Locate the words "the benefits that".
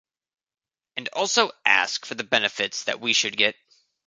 2.15-2.99